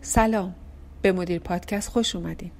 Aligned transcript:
سلام. 0.00 0.54
به 1.02 1.12
مدیر 1.12 1.38
پادکست 1.38 1.88
خوش 1.88 2.16
اومدین. 2.16 2.50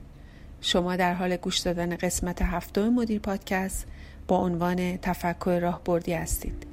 شما 0.61 0.97
در 0.97 1.15
حال 1.15 1.37
گوش 1.37 1.59
دادن 1.59 1.97
قسمت 1.97 2.43
هفتم 2.43 2.89
مدیر 2.89 3.21
پادکست 3.21 3.87
با 4.29 4.39
عنوان 4.39 4.97
تفکر 4.97 5.59
راهبردی 5.59 6.13
هستید 6.13 6.67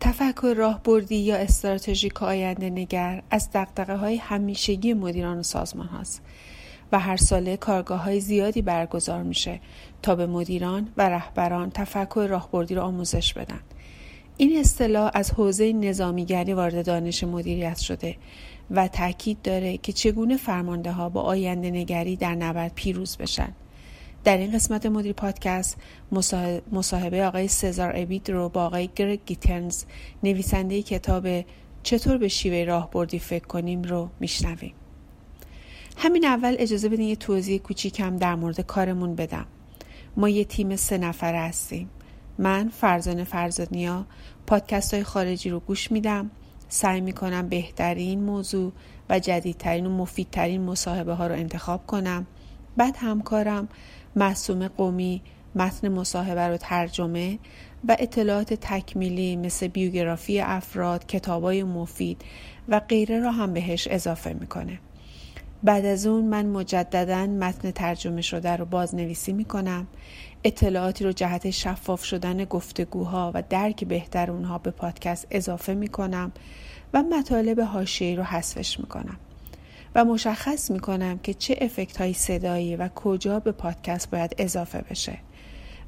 تفکر 0.00 0.54
راهبردی 0.54 1.16
یا 1.16 1.36
استراتژیک 1.36 2.22
آینده 2.22 2.70
نگر 2.70 3.22
از 3.30 3.50
دقدقه 3.50 3.96
های 3.96 4.16
همیشگی 4.16 4.94
مدیران 4.94 5.38
و 5.38 5.42
سازمان 5.42 5.86
هاست 5.86 6.22
و 6.92 6.98
هر 6.98 7.16
ساله 7.16 7.56
کارگاه 7.56 8.02
های 8.02 8.20
زیادی 8.20 8.62
برگزار 8.62 9.22
میشه 9.22 9.60
تا 10.02 10.14
به 10.14 10.26
مدیران 10.26 10.92
و 10.96 11.08
رهبران 11.08 11.70
تفکر 11.70 12.26
راهبردی 12.26 12.74
را 12.74 12.82
آموزش 12.82 13.34
بدن. 13.34 13.60
این 14.40 14.58
اصطلاح 14.58 15.10
از 15.14 15.30
حوزه 15.30 15.72
نظامیگری 15.72 16.54
وارد 16.54 16.86
دانش 16.86 17.24
مدیریت 17.24 17.78
شده 17.78 18.16
و 18.70 18.88
تاکید 18.88 19.42
داره 19.42 19.76
که 19.76 19.92
چگونه 19.92 20.36
فرمانده 20.36 20.92
ها 20.92 21.08
با 21.08 21.20
آینده 21.22 21.70
نگری 21.70 22.16
در 22.16 22.34
نبرد 22.34 22.72
پیروز 22.74 23.16
بشن. 23.16 23.52
در 24.24 24.36
این 24.36 24.52
قسمت 24.52 24.86
مدیر 24.86 25.12
پادکست 25.12 25.76
مصاحبه 26.72 27.26
آقای 27.26 27.48
سزار 27.48 27.92
ابید 27.96 28.30
رو 28.30 28.48
با 28.48 28.64
آقای 28.64 28.90
گرگ 28.96 29.20
گیتنز 29.26 29.84
نویسنده 30.22 30.82
کتاب 30.82 31.26
چطور 31.82 32.18
به 32.18 32.28
شیوه 32.28 32.64
راهبردی 32.64 33.18
فکر 33.18 33.46
کنیم 33.46 33.82
رو 33.82 34.08
میشنویم. 34.20 34.74
همین 35.96 36.24
اول 36.24 36.56
اجازه 36.58 36.88
بدین 36.88 37.08
یه 37.08 37.16
توضیح 37.16 37.58
کوچیکم 37.58 38.16
در 38.16 38.34
مورد 38.34 38.60
کارمون 38.60 39.14
بدم 39.14 39.46
ما 40.16 40.28
یه 40.28 40.44
تیم 40.44 40.76
سه 40.76 40.98
نفره 40.98 41.38
هستیم 41.38 41.90
من 42.40 42.68
فرزانه 42.68 43.24
فرزانیا 43.24 44.06
پادکست 44.46 44.94
های 44.94 45.04
خارجی 45.04 45.50
رو 45.50 45.60
گوش 45.60 45.92
میدم. 45.92 46.30
سعی 46.68 47.00
می‌کنم 47.00 47.48
بهترین 47.48 48.22
موضوع 48.22 48.72
و 49.10 49.18
جدیدترین 49.18 49.86
و 49.86 49.90
مفیدترین 49.90 50.62
مصاحبه 50.62 51.14
ها 51.14 51.26
رو 51.26 51.34
انتخاب 51.34 51.86
کنم. 51.86 52.26
بعد 52.76 52.96
همکارم 52.96 53.68
معصوم 54.16 54.68
قومی 54.68 55.22
متن 55.54 55.88
مصاحبه 55.88 56.48
رو 56.48 56.56
ترجمه 56.56 57.38
و 57.88 57.96
اطلاعات 57.98 58.54
تکمیلی 58.54 59.36
مثل 59.36 59.68
بیوگرافی 59.68 60.40
افراد، 60.40 61.06
کتابای 61.06 61.62
مفید 61.62 62.22
و 62.68 62.80
غیره 62.80 63.20
را 63.20 63.32
هم 63.32 63.52
بهش 63.52 63.88
اضافه 63.88 64.32
می‌کنه. 64.32 64.78
بعد 65.62 65.84
از 65.84 66.06
اون 66.06 66.24
من 66.24 66.46
مجددا 66.46 67.26
متن 67.26 67.70
ترجمه 67.70 68.22
شده 68.22 68.56
رو 68.56 68.64
بازنویسی 68.64 69.32
می 69.32 69.44
کنم 69.44 69.86
اطلاعاتی 70.44 71.04
رو 71.04 71.12
جهت 71.12 71.50
شفاف 71.50 72.04
شدن 72.04 72.44
گفتگوها 72.44 73.30
و 73.34 73.42
درک 73.48 73.84
بهتر 73.84 74.30
اونها 74.30 74.58
به 74.58 74.70
پادکست 74.70 75.26
اضافه 75.30 75.74
می 75.74 75.88
کنم 75.88 76.32
و 76.94 77.02
مطالب 77.02 77.60
حاشیه‌ای 77.60 78.16
رو 78.16 78.22
حذفش 78.22 78.80
می 78.80 78.86
کنم 78.86 79.16
و 79.94 80.04
مشخص 80.04 80.70
می 80.70 80.80
کنم 80.80 81.18
که 81.18 81.34
چه 81.34 81.58
افکت 81.60 82.00
های 82.00 82.12
صدایی 82.12 82.76
و 82.76 82.88
کجا 82.88 83.40
به 83.40 83.52
پادکست 83.52 84.10
باید 84.10 84.34
اضافه 84.38 84.84
بشه 84.90 85.18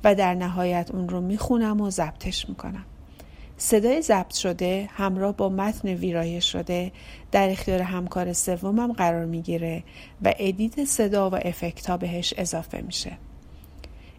و 0.05 0.15
در 0.15 0.35
نهایت 0.35 0.91
اون 0.93 1.09
رو 1.09 1.21
می 1.21 1.39
خونم 1.39 1.81
و 1.81 1.91
ضبطش 1.91 2.49
می 2.49 2.55
کنم. 2.55 2.85
صدای 3.57 4.03
ضبط 4.03 4.35
شده 4.35 4.89
همراه 4.93 5.37
با 5.37 5.49
متن 5.49 5.89
ویرایش 5.89 6.53
شده 6.53 6.93
در 7.33 7.49
اختیار 7.49 7.83
همکار 7.83 8.33
سومم 8.33 8.93
قرار 8.93 9.25
می‌گیره 9.25 9.85
و 10.23 10.35
ادیت 10.39 10.85
صدا 10.85 11.31
و 11.31 11.35
افکت 11.35 11.91
ها 11.91 11.97
بهش 11.97 12.35
اضافه 12.37 12.81
میشه 12.81 13.13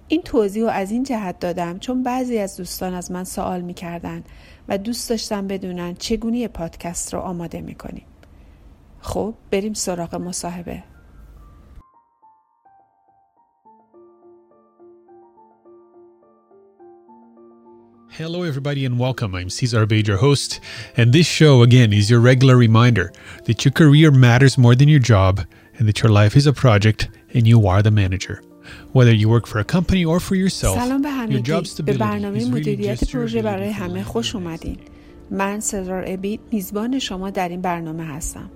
این 0.07 0.21
توضیح 0.21 0.63
رو 0.63 0.69
از 0.69 0.91
این 0.91 1.03
جهت 1.03 1.39
دادم 1.39 1.79
چون 1.79 2.03
بعضی 2.03 2.37
از 2.37 2.57
دوستان 2.57 2.93
از 2.93 3.11
من 3.11 3.23
سوال 3.23 3.61
می‌کردن 3.61 4.23
و 4.67 4.77
دوست 4.77 5.09
داشتم 5.09 5.47
بدونن 5.47 5.95
چگونه 5.95 6.47
پادکست 6.47 7.13
رو 7.13 7.19
آماده 7.19 7.61
می‌کنیم 7.61 8.05
خب 9.01 9.33
بریم 9.51 9.73
سراغ 9.73 10.15
مصاحبه 10.15 10.83
Hello, 18.19 18.43
everybody, 18.43 18.85
and 18.85 18.99
welcome. 18.99 19.33
I'm 19.33 19.49
Cesar 19.49 19.81
Abade, 19.81 20.07
your 20.07 20.17
host, 20.17 20.59
and 20.95 21.11
this 21.11 21.25
show, 21.25 21.63
again, 21.63 21.91
is 21.91 22.11
your 22.11 22.19
regular 22.19 22.55
reminder 22.55 23.11
that 23.45 23.65
your 23.65 23.71
career 23.71 24.11
matters 24.11 24.55
more 24.55 24.75
than 24.75 24.87
your 24.87 24.99
job 24.99 25.41
and 25.79 25.87
that 25.87 26.03
your 26.03 26.11
life 26.11 26.35
is 26.35 26.45
a 26.45 26.53
project 26.53 27.09
and 27.33 27.47
you 27.47 27.65
are 27.65 27.81
the 27.81 27.89
manager. 27.89 28.43
Whether 28.93 29.13
you 29.21 29.27
work 29.29 29.47
for 29.47 29.59
a 29.59 29.63
company 29.75 30.05
or 30.05 30.19
for 30.19 30.35
yourself, 30.35 30.79
سلام 30.79 31.01
به 31.01 31.09
همگی. 31.09 31.61
به 31.85 31.93
برنامه 31.93 32.45
مدیریت 32.45 33.11
پروژه 33.11 33.41
برای 33.41 33.69
همه 33.69 34.03
خوش 34.03 34.35
اومدین. 34.35 34.77
من 35.31 35.59
سزار 35.59 36.03
ابید 36.07 36.39
میزبان 36.51 36.99
شما 36.99 37.29
در 37.29 37.49
این 37.49 37.61
برنامه 37.61 38.03
هستم. 38.03 38.49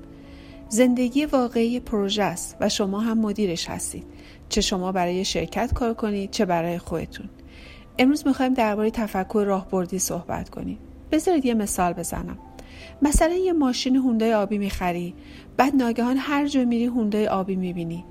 زندگی 0.70 1.26
واقعی 1.26 1.80
پروژه 1.80 2.24
است 2.24 2.58
و 2.62 2.70
شما 2.70 3.00
هم 3.00 3.18
مدیرش 3.18 3.70
هستید. 3.70 4.04
چه 4.50 4.62
شما 4.62 4.92
برای 4.92 5.26
شرکت 5.26 5.74
کار 5.74 5.94
کنید 5.94 6.32
چه 6.32 6.46
برای 6.46 6.78
خودتون. 6.78 7.30
امروز 8.00 8.28
می‌خوایم 8.28 8.54
درباره 8.54 8.92
تفکر 8.92 9.44
راهبردی 9.48 10.00
صحبت 10.00 10.50
کنیم. 10.50 10.78
بذارید 11.12 11.46
یه 11.46 11.54
مثال 11.54 11.94
بزنم. 11.94 12.38
مثلا 13.02 13.34
یه 13.34 13.54
ماشین 13.54 13.96
هوندای 13.96 14.34
آبی 14.34 14.58
می‌خری 14.58 15.14
بعد 15.58 15.76
ناگهان 15.76 16.18
هر 16.18 16.48
جا 16.48 16.66
میری 16.66 16.86
هوندای 16.86 17.28
آبی 17.28 17.56
می‌بینی. 17.56 18.06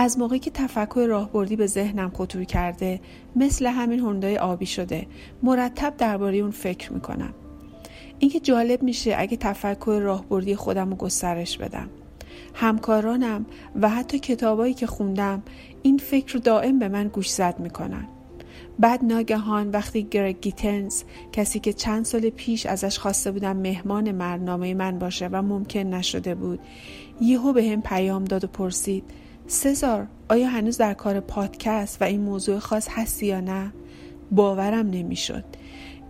از 0.00 0.18
موقعی 0.18 0.38
که 0.38 0.50
تفکر 0.50 1.06
راهبردی 1.08 1.56
به 1.56 1.66
ذهنم 1.66 2.10
خطور 2.10 2.44
کرده 2.44 3.00
مثل 3.36 3.66
همین 3.66 4.00
هوندای 4.00 4.38
آبی 4.38 4.66
شده 4.66 5.06
مرتب 5.42 5.94
درباره 5.96 6.36
اون 6.36 6.50
فکر 6.50 6.92
می‌کنم. 6.92 7.34
اینکه 8.18 8.40
جالب 8.40 8.82
میشه 8.82 9.14
اگه 9.18 9.36
تفکر 9.36 9.98
راهبردی 10.02 10.56
خودم 10.56 10.90
رو 10.90 10.96
گسترش 10.96 11.58
بدم. 11.58 11.88
همکارانم 12.54 13.46
و 13.80 13.88
حتی 13.88 14.18
کتابایی 14.18 14.74
که 14.74 14.86
خوندم 14.86 15.42
این 15.82 15.98
فکر 15.98 16.34
رو 16.34 16.40
دائم 16.40 16.78
به 16.78 16.88
من 16.88 17.08
گوش 17.08 17.30
زد 17.30 17.60
می‌کنن. 17.60 18.08
بعد 18.78 19.04
ناگهان 19.04 19.70
وقتی 19.70 20.02
گرگ 20.02 20.40
گیتنز 20.40 21.02
کسی 21.32 21.60
که 21.60 21.72
چند 21.72 22.04
سال 22.04 22.30
پیش 22.30 22.66
ازش 22.66 22.98
خواسته 22.98 23.32
بودم 23.32 23.56
مهمان 23.56 24.18
برنامه 24.18 24.74
من 24.74 24.98
باشه 24.98 25.28
و 25.32 25.42
ممکن 25.42 25.80
نشده 25.80 26.34
بود 26.34 26.60
یهو 27.20 27.52
به 27.52 27.64
هم 27.64 27.82
پیام 27.82 28.24
داد 28.24 28.44
و 28.44 28.46
پرسید 28.46 29.04
سزار 29.50 30.06
آیا 30.28 30.48
هنوز 30.48 30.78
در 30.78 30.94
کار 30.94 31.20
پادکست 31.20 32.02
و 32.02 32.04
این 32.04 32.20
موضوع 32.20 32.58
خاص 32.58 32.88
هستی 32.90 33.26
یا 33.26 33.40
نه؟ 33.40 33.72
باورم 34.30 34.90
نمی‌شد 34.90 35.44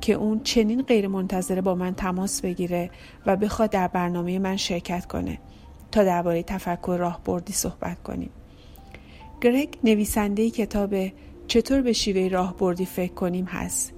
که 0.00 0.12
اون 0.12 0.40
چنین 0.40 0.82
غیر 0.82 1.08
منتظره 1.08 1.60
با 1.60 1.74
من 1.74 1.94
تماس 1.94 2.40
بگیره 2.40 2.90
و 3.26 3.36
بخواد 3.36 3.70
در 3.70 3.88
برنامه 3.88 4.38
من 4.38 4.56
شرکت 4.56 5.06
کنه 5.06 5.38
تا 5.92 6.04
درباره 6.04 6.42
تفکر 6.42 6.96
راهبردی 6.98 7.52
صحبت 7.52 8.02
کنیم. 8.02 8.30
گرگ 9.40 9.68
نویسنده 9.84 10.50
کتاب 10.50 10.94
چطور 11.46 11.82
به 11.82 11.92
شیوه 11.92 12.28
راهبردی 12.28 12.86
فکر 12.86 13.12
کنیم 13.12 13.44
هست 13.44 13.92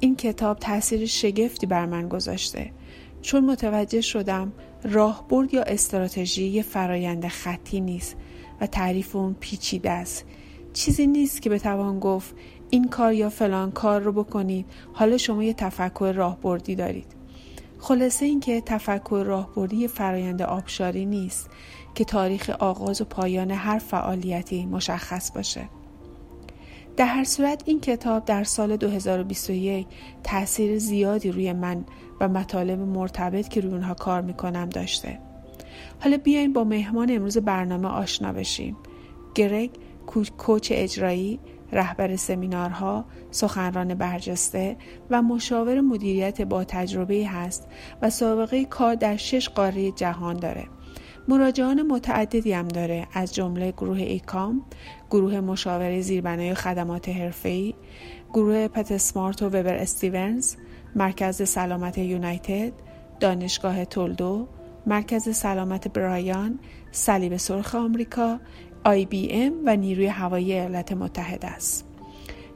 این 0.00 0.16
کتاب 0.16 0.58
تاثیر 0.58 1.06
شگفتی 1.06 1.66
بر 1.66 1.86
من 1.86 2.08
گذاشته 2.08 2.70
چون 3.22 3.44
متوجه 3.44 4.00
شدم 4.00 4.52
راهبرد 4.82 5.54
یا 5.54 5.62
استراتژی 5.62 6.44
یه 6.44 6.62
فرایند 6.62 7.26
خطی 7.28 7.80
نیست 7.80 8.16
و 8.60 8.66
تعریف 8.66 9.16
اون 9.16 9.36
پیچیده 9.40 9.90
است. 9.90 10.24
چیزی 10.72 11.06
نیست 11.06 11.42
که 11.42 11.50
بتوان 11.50 12.00
گفت 12.00 12.34
این 12.70 12.88
کار 12.88 13.12
یا 13.12 13.30
فلان 13.30 13.70
کار 13.70 14.00
رو 14.00 14.12
بکنید. 14.12 14.66
حالا 14.92 15.16
شما 15.16 15.44
یه 15.44 15.52
تفکر 15.52 16.12
راهبردی 16.12 16.74
دارید. 16.74 17.06
خلاصه 17.78 18.26
اینکه 18.26 18.60
تفکر 18.60 19.22
راهبردی 19.26 19.88
فرایند 19.88 20.42
آبشاری 20.42 21.06
نیست 21.06 21.50
که 21.94 22.04
تاریخ 22.04 22.50
آغاز 22.50 23.00
و 23.00 23.04
پایان 23.04 23.50
هر 23.50 23.78
فعالیتی 23.78 24.66
مشخص 24.66 25.32
باشه. 25.32 25.68
در 26.96 27.06
هر 27.06 27.24
صورت 27.24 27.62
این 27.66 27.80
کتاب 27.80 28.24
در 28.24 28.44
سال 28.44 28.76
2021 28.76 29.86
تاثیر 30.24 30.78
زیادی 30.78 31.30
روی 31.30 31.52
من 31.52 31.84
و 32.20 32.28
مطالب 32.28 32.78
مرتبط 32.78 33.48
که 33.48 33.60
روی 33.60 33.72
اونها 33.72 33.94
کار 33.94 34.20
می‌کنم 34.20 34.68
داشته. 34.68 35.18
حالا 36.00 36.16
بیایم 36.16 36.52
با 36.52 36.64
مهمان 36.64 37.10
امروز 37.10 37.38
برنامه 37.38 37.88
آشنا 37.88 38.32
بشیم 38.32 38.76
گرگ 39.34 39.70
کوچ 40.38 40.72
اجرایی 40.74 41.40
رهبر 41.72 42.16
سمینارها، 42.16 43.04
سخنران 43.30 43.94
برجسته 43.94 44.76
و 45.10 45.22
مشاور 45.22 45.80
مدیریت 45.80 46.42
با 46.42 46.64
تجربه 46.64 47.26
هست 47.28 47.68
و 48.02 48.10
سابقه 48.10 48.64
کار 48.64 48.94
در 48.94 49.16
شش 49.16 49.48
قاره 49.48 49.90
جهان 49.90 50.36
داره. 50.36 50.64
مراجعان 51.28 51.82
متعددی 51.82 52.52
هم 52.52 52.68
داره 52.68 53.06
از 53.12 53.34
جمله 53.34 53.72
گروه 53.72 53.98
ایکام، 53.98 54.64
گروه 55.10 55.40
مشاوره 55.40 56.00
زیربنای 56.00 56.54
خدمات 56.54 57.08
حرفه‌ای، 57.08 57.74
گروه 58.32 58.68
پت 58.68 58.96
سمارت 58.96 59.42
و 59.42 59.46
وبر 59.46 59.74
استیونز، 59.74 60.54
مرکز 60.94 61.48
سلامت 61.48 61.98
یونایتد، 61.98 62.72
دانشگاه 63.20 63.84
تولدو، 63.84 64.48
مرکز 64.86 65.36
سلامت 65.36 65.88
برایان، 65.88 66.58
صلیب 66.92 67.36
سرخ 67.36 67.74
آمریکا، 67.74 68.40
آی 68.84 69.04
بی 69.04 69.32
ام 69.32 69.52
و 69.66 69.76
نیروی 69.76 70.06
هوایی 70.06 70.52
ایالات 70.52 70.92
متحده 70.92 71.46
است. 71.46 71.86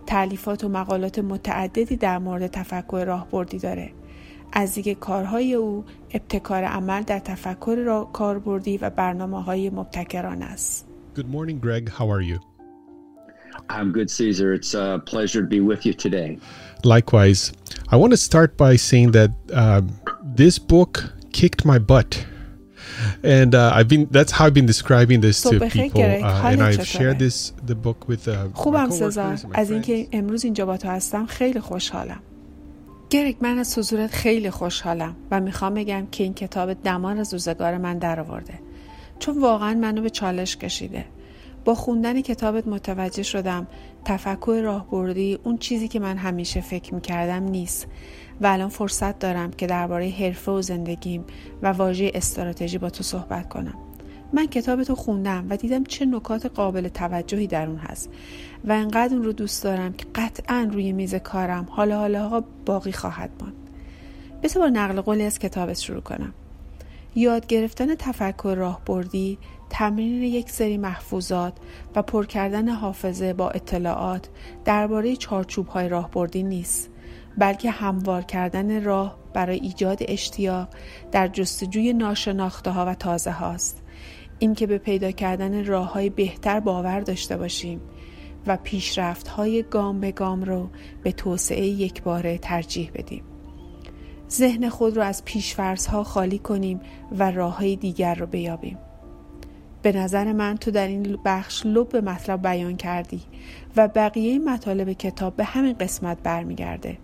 تعلیفات 0.06 0.64
و 0.64 0.68
مقالات 0.68 1.18
متعددی 1.18 1.96
در 1.96 2.18
مورد 2.18 2.46
تفکر 2.46 3.04
راهبردی 3.04 3.58
داره. 3.58 3.92
از 4.52 4.74
دیگه 4.74 4.94
کارهای 4.94 5.54
او 5.54 5.84
ابتکار 6.10 6.64
عمل 6.64 7.02
در 7.02 7.18
تفکر 7.18 7.74
را 7.74 8.04
کاربردی 8.04 8.78
و 8.78 8.90
برنامه 8.90 9.42
های 9.42 9.70
مبتکران 9.70 10.42
است. 10.42 10.86
Good 11.16 11.30
morning, 11.30 11.58
Greg. 11.58 11.88
How 11.88 12.08
are 12.10 12.20
you? 12.20 12.38
I'm 13.70 13.92
good, 13.92 14.10
Caesar. 14.10 14.52
It's 14.52 14.74
a 14.74 15.00
pleasure 15.06 15.42
to 15.42 15.46
be 15.46 15.60
with 15.60 15.86
you 15.86 15.94
today. 15.94 16.38
Likewise. 16.84 17.52
I 17.92 17.96
want 17.96 18.10
to 18.12 18.16
start 18.16 18.56
by 18.56 18.76
saying 18.76 19.12
that 19.12 19.30
uh, 19.52 19.82
this 20.40 20.58
book 20.58 21.13
kicked 21.38 21.62
my 21.72 21.78
butt. 21.92 22.12
And 23.38 23.52
uh, 23.54 23.78
I've 23.78 23.90
been 23.92 24.04
that's 24.16 24.32
how 24.36 24.44
I've 24.46 24.56
been 24.60 24.70
describing 24.74 25.18
this 25.26 25.38
to 25.50 25.54
people 25.78 26.02
uh, 26.02 26.50
and 26.50 26.58
I've 26.68 26.86
shared 26.96 27.18
this 27.24 27.36
the 27.70 27.78
book 27.86 28.00
with 28.10 28.28
uh, 28.28 28.34
خوبم 28.54 28.90
سزار 28.90 29.38
از 29.54 29.70
اینکه 29.70 30.08
امروز 30.12 30.44
اینجا 30.44 30.66
با 30.66 30.76
تو 30.76 30.88
هستم 30.88 31.26
خیلی 31.26 31.60
خوشحالم. 31.60 32.20
گرگ 33.10 33.36
من 33.40 33.58
از 33.58 33.78
حضورت 33.78 34.12
خیلی 34.12 34.50
خوشحالم 34.50 35.16
و 35.30 35.40
می‌خوام 35.40 35.74
بگم 35.74 36.06
که 36.12 36.24
این 36.24 36.34
کتاب 36.34 36.72
دمان 36.72 37.18
از 37.18 37.32
روزگار 37.32 37.78
من 37.78 37.98
درآورده 37.98 38.54
چون 39.18 39.40
واقعا 39.40 39.74
منو 39.74 40.02
به 40.02 40.10
چالش 40.10 40.56
کشیده. 40.56 41.04
با 41.64 41.74
خوندن 41.74 42.20
کتابت 42.20 42.66
متوجه 42.66 43.22
شدم 43.22 43.66
تفکر 44.04 44.60
راهبردی 44.64 45.38
اون 45.44 45.58
چیزی 45.58 45.88
که 45.88 46.00
من 46.00 46.16
همیشه 46.16 46.60
فکر 46.60 46.94
می‌کردم 46.94 47.42
نیست 47.42 47.86
و 48.40 48.46
الان 48.46 48.68
فرصت 48.68 49.18
دارم 49.18 49.50
که 49.50 49.66
درباره 49.66 50.08
حرفه 50.08 50.52
و 50.52 50.62
زندگیم 50.62 51.24
و 51.62 51.72
واژه 51.72 52.10
استراتژی 52.14 52.78
با 52.78 52.90
تو 52.90 53.02
صحبت 53.02 53.48
کنم. 53.48 53.74
من 54.32 54.46
کتاب 54.46 54.84
تو 54.84 54.94
خوندم 54.94 55.46
و 55.50 55.56
دیدم 55.56 55.84
چه 55.84 56.06
نکات 56.06 56.46
قابل 56.46 56.88
توجهی 56.88 57.46
در 57.46 57.66
اون 57.66 57.76
هست 57.76 58.10
و 58.64 58.72
انقدر 58.72 59.14
اون 59.14 59.24
رو 59.24 59.32
دوست 59.32 59.64
دارم 59.64 59.92
که 59.92 60.06
قطعا 60.14 60.68
روی 60.72 60.92
میز 60.92 61.14
کارم 61.14 61.66
حالا 61.70 61.98
حالا 61.98 62.44
باقی 62.66 62.92
خواهد 62.92 63.30
ماند. 63.40 63.54
بسه 64.42 64.60
با 64.60 64.68
نقل 64.68 65.00
قولی 65.00 65.22
از 65.22 65.38
کتابت 65.38 65.78
شروع 65.78 66.00
کنم. 66.00 66.34
یاد 67.14 67.46
گرفتن 67.46 67.94
تفکر 67.94 68.54
راهبردی 68.54 69.38
تمرین 69.70 70.22
یک 70.22 70.50
سری 70.50 70.78
محفوظات 70.78 71.52
و 71.94 72.02
پر 72.02 72.26
کردن 72.26 72.68
حافظه 72.68 73.32
با 73.32 73.50
اطلاعات 73.50 74.28
درباره 74.64 75.16
چارچوب 75.16 75.66
های 75.66 75.88
راهبردی 75.88 76.42
نیست 76.42 76.90
بلکه 77.38 77.70
هموار 77.70 78.22
کردن 78.22 78.84
راه 78.84 79.18
برای 79.34 79.58
ایجاد 79.58 79.98
اشتیاق 80.00 80.68
در 81.12 81.28
جستجوی 81.28 81.92
ناشناخته 81.92 82.70
ها 82.70 82.86
و 82.86 82.94
تازه 82.94 83.30
هاست 83.30 83.82
اینکه 84.38 84.66
به 84.66 84.78
پیدا 84.78 85.10
کردن 85.10 85.64
راه 85.64 85.92
های 85.92 86.10
بهتر 86.10 86.60
باور 86.60 87.00
داشته 87.00 87.36
باشیم 87.36 87.80
و 88.46 88.56
پیشرفت 88.56 89.28
های 89.28 89.62
گام 89.62 90.00
به 90.00 90.12
گام 90.12 90.42
رو 90.42 90.70
به 91.02 91.12
توسعه 91.12 91.66
یک 91.66 92.02
باره 92.02 92.38
ترجیح 92.38 92.90
بدیم. 92.94 93.33
ذهن 94.38 94.68
خود 94.68 94.96
رو 94.96 95.02
از 95.02 95.24
پیشفرض 95.24 95.86
ها 95.86 96.04
خالی 96.04 96.38
کنیم 96.38 96.80
و 97.18 97.30
راه 97.30 97.56
های 97.56 97.76
دیگر 97.76 98.14
رو 98.14 98.26
بیابیم. 98.26 98.78
به 99.82 99.92
نظر 99.92 100.32
من 100.32 100.56
تو 100.56 100.70
در 100.70 100.88
این 100.88 101.18
بخش 101.24 101.66
لب 101.66 101.88
به 101.88 102.00
مطلب 102.00 102.42
بیان 102.42 102.76
کردی 102.76 103.20
و 103.76 103.88
بقیه 103.88 104.38
مطالب 104.38 104.92
کتاب 104.92 105.36
به 105.36 105.44
همین 105.44 105.72
قسمت 105.72 106.18
برمیگرده. 106.22 106.98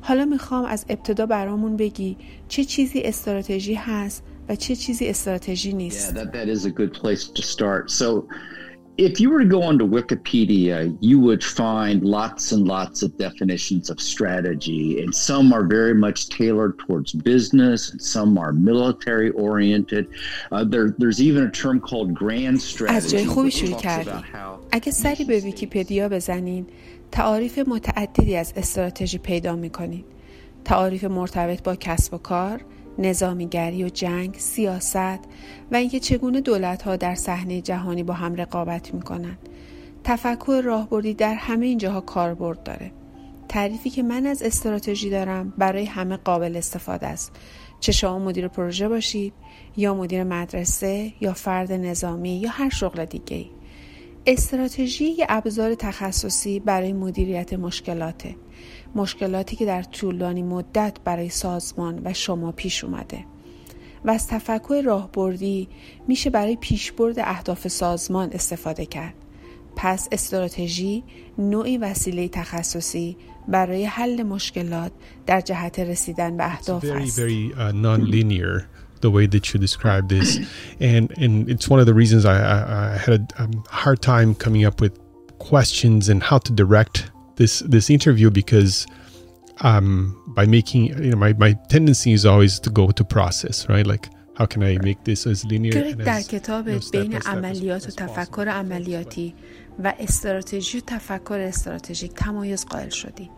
حالا 0.00 0.24
می‌خوام 0.24 0.64
از 0.64 0.84
ابتدا 0.88 1.26
برامون 1.26 1.76
بگی 1.76 2.16
چه 2.48 2.64
چیزی 2.64 3.00
استراتژی 3.00 3.74
هست 3.74 4.22
و 4.48 4.56
چه 4.56 4.76
چیزی 4.76 5.08
استراتژی 5.08 5.72
نیست. 5.72 6.10
Yeah, 6.10 6.16
that, 6.16 6.32
that 6.32 6.48
if 9.07 9.13
you 9.21 9.29
were 9.31 9.39
to 9.39 9.51
go 9.57 9.61
onto 9.63 9.85
Wikipedia, 9.87 10.77
you 10.99 11.17
would 11.21 11.43
find 11.61 12.03
lots 12.03 12.51
and 12.51 12.67
lots 12.67 13.01
of 13.01 13.09
definitions 13.17 13.89
of 13.89 13.97
strategy, 14.13 15.01
and 15.01 15.09
some 15.15 15.53
are 15.53 15.65
very 15.77 15.95
much 16.05 16.27
tailored 16.37 16.77
towards 16.83 17.13
business, 17.13 17.79
and 17.91 18.01
some 18.01 18.37
are 18.37 18.51
military 18.51 19.29
oriented. 19.31 20.03
Uh, 20.51 20.65
there, 20.65 20.87
there's 21.01 21.21
even 21.21 21.41
a 21.49 21.51
term 21.63 21.79
called 21.79 22.13
grand 22.13 22.61
strategy. 22.61 22.97
از 22.97 23.11
جای 23.11 23.25
خوبی 23.25 23.51
شروع 23.51 23.77
کردی. 23.77 24.11
اگه 24.71 24.91
سری 24.91 25.23
به 25.23 25.39
ویکیپدیا 25.39 26.09
بزنین 26.09 26.65
تعاریف 27.11 27.59
متعددی 27.67 28.35
از 28.35 28.53
استراتژی 28.55 29.17
پیدا 29.17 29.55
میکنید. 29.55 30.05
تعاریف 30.65 31.03
مرتبط 31.03 31.63
با 31.63 31.75
کسب 31.75 32.13
و 32.13 32.17
کار، 32.17 32.61
نظامیگری 32.98 33.84
و 33.84 33.88
جنگ، 33.88 34.34
سیاست 34.38 35.18
و 35.72 35.76
اینکه 35.76 36.00
چگونه 36.00 36.40
دولتها 36.40 36.96
در 36.96 37.14
صحنه 37.14 37.60
جهانی 37.60 38.02
با 38.02 38.14
هم 38.14 38.34
رقابت 38.34 38.94
می‌کنند. 38.94 39.38
تفکر 40.04 40.62
راهبردی 40.64 41.14
در 41.14 41.34
همه 41.34 41.66
اینجاها 41.66 42.00
کاربرد 42.00 42.62
داره. 42.62 42.92
تعریفی 43.48 43.90
که 43.90 44.02
من 44.02 44.26
از 44.26 44.42
استراتژی 44.42 45.10
دارم 45.10 45.52
برای 45.58 45.84
همه 45.84 46.16
قابل 46.16 46.56
استفاده 46.56 47.06
است. 47.06 47.32
چه 47.80 47.92
شما 47.92 48.18
مدیر 48.18 48.48
پروژه 48.48 48.88
باشید 48.88 49.32
یا 49.76 49.94
مدیر 49.94 50.24
مدرسه 50.24 51.12
یا 51.20 51.32
فرد 51.32 51.72
نظامی 51.72 52.40
یا 52.40 52.50
هر 52.50 52.68
شغل 52.68 53.04
دیگه 53.04 53.36
ای. 53.36 53.50
استراتژی 54.26 55.04
یه 55.04 55.26
ابزار 55.28 55.74
تخصصی 55.74 56.60
برای 56.60 56.92
مدیریت 56.92 57.52
مشکلاته 57.52 58.36
مشکلاتی 58.94 59.56
که 59.56 59.66
در 59.66 59.82
طولانی 59.82 60.42
مدت 60.42 60.96
برای 61.04 61.28
سازمان 61.28 62.00
و 62.04 62.12
شما 62.12 62.52
پیش 62.52 62.84
اومده. 62.84 63.24
و 64.04 64.10
از 64.10 64.26
تفکر 64.26 64.82
راهبردی 64.84 65.68
میشه 66.08 66.30
برای 66.30 66.56
پیشبرد 66.56 67.18
اهداف 67.18 67.68
سازمان 67.68 68.30
استفاده 68.32 68.86
کرد. 68.86 69.14
پس 69.76 70.08
استراتژی 70.12 71.04
نوعی 71.38 71.78
وسیله 71.78 72.28
تخصصی 72.28 73.16
برای 73.48 73.84
حل 73.84 74.22
مشکلات 74.22 74.92
در 75.26 75.40
جهت 75.40 75.78
رسیدن 75.78 76.36
به 76.36 76.44
اهداف 76.44 76.84
است. 76.84 77.20
the 79.00 79.10
way 79.10 79.26
that 79.26 79.44
you 79.52 79.60
described 79.60 80.08
this, 80.08 80.28
and 80.80 81.04
and 81.24 81.32
it's 81.52 81.68
one 81.68 81.78
of 81.82 81.86
the 81.90 81.96
reasons 82.02 82.24
I, 82.24 82.36
I, 82.56 82.58
I 82.94 82.96
had 83.04 83.14
a, 83.18 83.42
a, 83.44 83.46
hard 83.82 84.00
time 84.00 84.34
coming 84.44 84.64
up 84.64 84.80
with 84.80 84.94
questions 85.50 86.02
and 86.08 86.18
how 86.22 86.38
to 86.46 86.50
direct 86.62 86.96
this 87.35 87.59
this 87.59 87.89
interview 87.89 88.29
because 88.29 88.85
um, 89.61 90.15
by 90.27 90.45
making 90.45 90.87
you 91.03 91.11
know 91.11 91.17
my 91.17 91.33
my 91.33 91.53
tendency 91.69 92.13
is 92.13 92.25
always 92.25 92.59
to 92.59 92.69
go 92.69 92.91
to 92.91 93.03
process 93.03 93.67
right 93.69 93.87
like 93.87 94.09
how 94.37 94.45
can 94.45 94.63
I 94.63 94.77
make 94.77 95.03
this 95.03 95.27
as 95.27 95.45
linear 95.45 95.73
and 95.75 96.01
در 96.05 96.21
کتاب 96.21 96.69
بین 96.91 97.13
عملیات 97.13 97.87
و 97.87 97.91
تفکر 97.91 98.47
عملیاتی 98.49 99.35
و 99.83 99.93
استراتژی 99.99 100.77
و 100.77 100.81
تفکر 100.87 101.39
استراتژیک 101.39 102.13
تمایز 102.13 102.65
قائل 102.65 102.89
شدی 102.89 103.29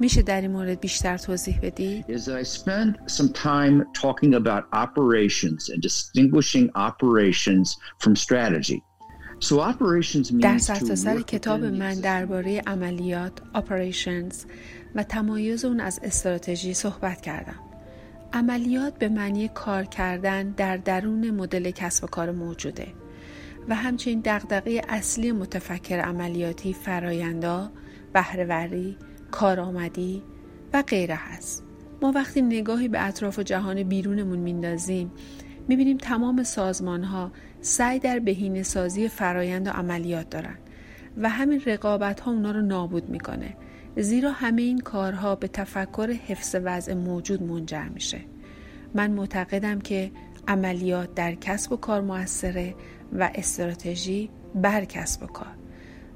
میشه 0.00 0.22
در 0.22 0.40
این 0.40 0.50
مورد 0.50 0.80
بیشتر 0.80 1.18
توضیح 1.18 1.60
بدی؟ 1.62 2.04
Is 2.08 2.28
I 2.28 2.42
spend 2.42 2.98
some 3.06 3.28
time 3.32 3.84
talking 4.02 4.34
about 4.34 4.64
operations 4.72 5.70
and 5.70 5.80
distinguishing 5.82 6.70
operations 6.74 7.76
from 7.98 8.16
strategy. 8.16 8.82
در 10.41 10.57
سرتاسر 10.57 11.21
کتاب 11.21 11.63
من 11.63 11.93
درباره 11.93 12.61
عملیات 12.67 13.31
operations 13.55 14.35
و 14.95 15.03
تمایز 15.03 15.65
اون 15.65 15.79
از 15.79 15.99
استراتژی 16.03 16.73
صحبت 16.73 17.21
کردم. 17.21 17.59
عملیات 18.33 18.97
به 18.97 19.09
معنی 19.09 19.47
کار 19.47 19.83
کردن 19.83 20.49
در 20.49 20.77
درون 20.77 21.31
مدل 21.31 21.71
کسب 21.71 22.03
و 22.03 22.07
کار 22.07 22.31
موجوده 22.31 22.87
و 23.69 23.75
همچنین 23.75 24.21
دغدغه 24.25 24.81
اصلی 24.89 25.31
متفکر 25.31 25.99
عملیاتی 25.99 26.73
فرایندا، 26.73 27.71
بهرهوری، 28.13 28.97
کارآمدی 29.31 30.23
و 30.73 30.81
غیره 30.81 31.15
هست 31.15 31.63
ما 32.01 32.11
وقتی 32.11 32.41
نگاهی 32.41 32.87
به 32.87 33.07
اطراف 33.07 33.39
و 33.39 33.43
جهان 33.43 33.83
بیرونمون 33.83 34.39
میندازیم 34.39 35.11
می‌بینیم 35.67 35.97
تمام 35.97 36.43
سازمان 36.43 37.03
ها 37.03 37.31
سعی 37.61 37.99
در 37.99 38.19
بهینه 38.19 38.63
سازی 38.63 39.07
فرایند 39.07 39.67
و 39.67 39.71
عملیات 39.71 40.29
دارن 40.29 40.57
و 41.17 41.29
همین 41.29 41.61
رقابت 41.65 42.19
ها 42.19 42.31
اونا 42.31 42.51
رو 42.51 42.61
نابود 42.61 43.09
می‌کنه 43.09 43.55
زیرا 43.97 44.31
همه 44.31 44.61
این 44.61 44.79
کارها 44.79 45.35
به 45.35 45.47
تفکر 45.47 46.11
حفظ 46.11 46.55
وضع 46.63 46.93
موجود 46.93 47.43
منجر 47.43 47.83
میشه. 47.83 48.19
من 48.93 49.11
معتقدم 49.11 49.79
که 49.79 50.11
عملیات 50.47 51.15
در 51.15 51.35
کسب 51.35 51.71
و 51.71 51.77
کار 51.77 52.01
موثره 52.01 52.75
و 53.13 53.29
استراتژی 53.35 54.29
بر 54.55 54.85
کسب 54.85 55.23
و 55.23 55.27
کار. 55.27 55.55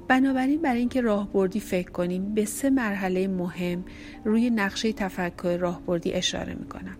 بنابراین 0.08 0.62
برای 0.62 0.78
اینکه 0.78 1.00
راهبردی 1.00 1.60
فکر 1.60 1.90
کنیم 1.90 2.34
به 2.34 2.44
سه 2.44 2.70
مرحله 2.70 3.28
مهم 3.28 3.84
روی 4.24 4.50
نقشه 4.50 4.92
تفکر 4.92 5.56
راهبردی 5.56 6.12
اشاره 6.12 6.54
می‌کنم. 6.54 6.96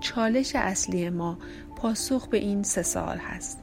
چالش 0.00 0.56
اصلی 0.56 1.10
ما 1.10 1.38
پاسخ 1.76 2.28
به 2.28 2.38
این 2.38 2.62
سه 2.62 2.82
سال 2.82 3.18
هست. 3.18 3.61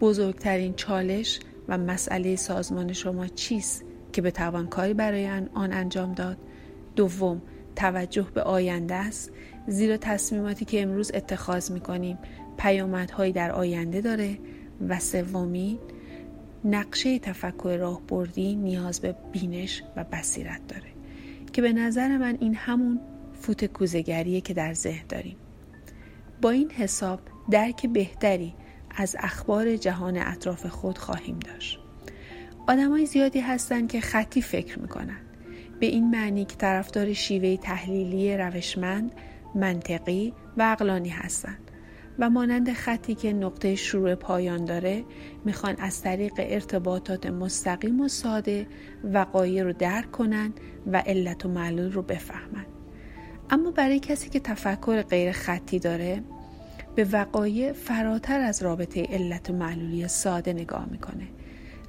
بزرگترین 0.00 0.74
چالش 0.74 1.40
و 1.68 1.78
مسئله 1.78 2.36
سازمان 2.36 2.92
شما 2.92 3.26
چیست 3.26 3.84
که 4.12 4.22
به 4.22 4.30
توان 4.30 4.66
کاری 4.66 4.94
برای 4.94 5.28
آن 5.54 5.72
انجام 5.72 6.14
داد؟ 6.14 6.36
دوم 6.96 7.42
توجه 7.76 8.26
به 8.34 8.42
آینده 8.42 8.94
است. 8.94 9.30
زیرا 9.66 9.96
تصمیماتی 9.96 10.64
که 10.64 10.82
امروز 10.82 11.10
اتخاذ 11.14 11.70
می 11.70 11.80
کنیم 11.80 12.18
پیامدهایی 12.56 13.32
در 13.32 13.52
آینده 13.52 14.00
داره. 14.00 14.38
و 14.88 14.98
سومی 14.98 15.78
نقشه 16.64 17.18
تفکر 17.18 17.76
راهبردی 17.76 18.56
نیاز 18.56 19.00
به 19.00 19.16
بینش 19.32 19.82
و 19.96 20.04
بصیرت 20.04 20.60
داره 20.68 20.92
که 21.52 21.62
به 21.62 21.72
نظر 21.72 22.16
من 22.16 22.36
این 22.40 22.54
همون 22.54 23.00
فوت 23.32 23.64
کوزگریه 23.64 24.40
که 24.40 24.54
در 24.54 24.74
ذهن 24.74 25.06
داریم. 25.08 25.36
با 26.42 26.50
این 26.50 26.70
حساب 26.70 27.20
درک 27.50 27.86
بهتری 27.86 28.54
از 28.96 29.16
اخبار 29.18 29.76
جهان 29.76 30.16
اطراف 30.16 30.66
خود 30.66 30.98
خواهیم 30.98 31.38
داشت. 31.38 31.78
آدمای 32.68 33.06
زیادی 33.06 33.40
هستند 33.40 33.92
که 33.92 34.00
خطی 34.00 34.42
فکر 34.42 34.78
می‌کنن 34.78 35.20
به 35.80 35.86
این 35.86 36.10
معنی 36.10 36.44
که 36.44 36.56
طرفدار 36.56 37.12
شیوه 37.12 37.56
تحلیلی 37.56 38.36
روشمند 38.36 39.12
منطقی 39.54 40.32
و 40.56 40.62
اقلانی 40.62 41.08
هستند 41.08 41.70
و 42.18 42.30
مانند 42.30 42.72
خطی 42.72 43.14
که 43.14 43.32
نقطه 43.32 43.74
شروع 43.74 44.14
پایان 44.14 44.64
داره 44.64 45.04
می‌خوان 45.44 45.76
از 45.78 46.02
طریق 46.02 46.32
ارتباطات 46.38 47.26
مستقیم 47.26 48.00
و 48.00 48.08
ساده 48.08 48.66
وقایع 49.04 49.62
رو 49.62 49.72
درک 49.72 50.10
کنن 50.10 50.52
و 50.86 51.02
علت 51.06 51.46
و 51.46 51.48
معلول 51.48 51.92
رو 51.92 52.02
بفهمن 52.02 52.66
اما 53.50 53.70
برای 53.70 53.98
کسی 53.98 54.30
که 54.30 54.40
تفکر 54.40 55.02
غیر 55.02 55.32
خطی 55.32 55.78
داره 55.78 56.22
به 56.94 57.04
وقایع 57.04 57.72
فراتر 57.72 58.40
از 58.40 58.62
رابطه 58.62 59.02
علت 59.02 59.50
و 59.50 59.52
معلولی 59.52 60.08
ساده 60.08 60.52
نگاه 60.52 60.86
می‌کنه. 60.90 61.28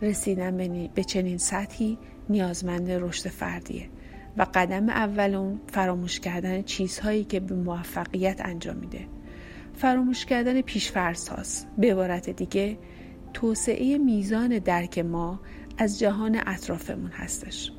رسیدن 0.02 0.88
به 0.96 1.04
چنین 1.04 1.38
سطحی 1.38 1.98
نیازمند 2.30 2.92
رشد 2.92 3.30
فردیه 3.30 3.90
و 4.38 4.46
قدم 4.54 4.90
اول 4.90 5.36
اون 5.36 5.62
فراموش 5.68 6.20
کردن 6.20 6.62
چیزهایی 6.62 7.24
که 7.24 7.40
به 7.40 7.56
موفقیت 7.56 8.42
انجام 8.46 8.78
میده. 8.78 9.00
فراموش 9.74 10.26
کردن 10.26 10.62
پیشفرض 10.62 11.28
هاست 11.28 11.68
به 11.78 11.92
عبارت 11.92 12.30
دیگه 12.30 12.78
توسعه 13.34 13.98
میزان 13.98 14.60
درک 14.60 15.00
ما 15.00 15.40
از 15.78 16.00
جهان 16.00 16.42
اطرافمون 16.46 17.12
هستش. 17.12 17.72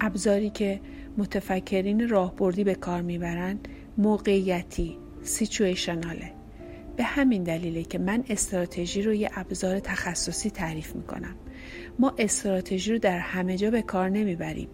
ابزاری 0.00 0.50
که 0.50 0.80
متفکرین 1.18 2.08
راهبردی 2.08 2.64
به 2.64 2.74
کار 2.74 3.02
می‌برند 3.02 3.68
موقعیتی 3.98 4.98
سیچویشناله 5.22 6.35
به 6.96 7.04
همین 7.04 7.42
دلیله 7.42 7.82
که 7.82 7.98
من 7.98 8.24
استراتژی 8.28 9.02
رو 9.02 9.14
یه 9.14 9.30
ابزار 9.34 9.78
تخصصی 9.78 10.50
تعریف 10.50 10.96
می‌کنم 10.96 11.34
ما 11.98 12.14
استراتژی 12.18 12.92
رو 12.92 12.98
در 12.98 13.18
همه 13.18 13.56
جا 13.56 13.70
به 13.70 13.82
کار 13.82 14.08
نمی‌بریم 14.08 14.68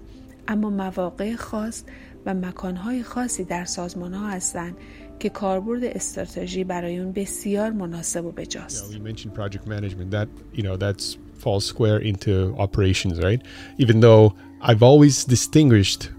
اما 0.49 0.71
مواقع 0.71 1.35
خاص 1.35 1.85
و 2.26 2.35
مکانهای 2.35 3.02
خاصی 3.02 3.45
در 3.45 3.64
سازمان 3.64 4.14
ها 4.14 4.29
هستن 4.29 4.76
که 5.19 5.29
کاربرد 5.29 5.85
استراتژی 5.85 6.64
برای 6.64 6.99
اون 6.99 7.12
بسیار 7.12 7.71
مناسب 7.71 8.25
و 8.25 8.33
بجاست. 8.33 8.93
Project 9.35 9.67
management 9.67 10.11
that 10.11 10.29
you 10.55 10.62
know 10.62 10.76
that's 10.76 11.17
square 11.61 11.99
into 11.99 12.55
operations, 12.59 13.19
right? 13.19 13.43
Even 13.79 14.00
though 14.00 14.35
I've 14.61 14.83
always 14.83 15.25
distinguished 15.25 16.11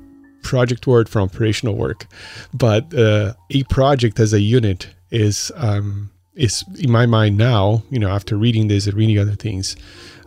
project 0.44 0.86
work 0.88 1.08
from 1.08 1.24
operational 1.24 1.76
work, 1.76 2.08
but 2.54 2.84
uh, 2.94 3.34
a 3.58 3.64
project 3.78 4.20
as 4.20 4.34
a 4.34 4.42
unit 4.42 4.82
is 5.14 5.52
um, 5.56 6.10
is 6.36 6.64
in 6.80 6.92
my 6.92 7.06
mind 7.06 7.38
now. 7.38 7.84
You 7.90 8.00
know, 8.00 8.10
after 8.10 8.36
reading 8.38 8.68
this 8.68 8.88
and 8.88 8.96
reading 8.96 9.20
other 9.20 9.36
things, 9.36 9.76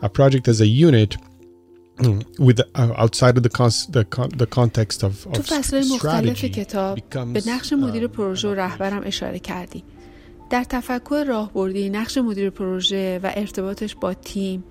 a 0.01 0.09
project 0.09 0.49
as 0.49 0.61
a 0.61 0.67
unit 0.67 1.17
with 2.39 2.61
uh, 2.61 2.93
outside 2.97 3.37
of 3.37 3.43
the, 3.43 3.49
cons- 3.49 3.87
the, 3.87 4.05
the 4.37 4.47
context 4.47 5.03
of, 5.03 5.27
of 5.27 5.33
تو 5.33 5.43
فصل 5.43 5.85
مختلف 5.95 6.45
کتاب 6.45 6.99
به 7.11 7.43
نقش 7.47 7.73
مدیر 7.73 8.07
پروژه 8.07 8.49
و 8.49 8.55
رهبرم 8.55 9.03
اشاره 9.05 9.39
کردی 9.39 9.85
در 10.51 10.65
تفکر 10.65 11.25
راهبردی 11.25 11.91
نقش 11.91 12.19
مدیر 12.19 12.51
پروژه 12.51 13.21
و 13.23 13.33
ارتباطش 13.35 13.95
با 13.95 14.15
تیم 14.15 14.65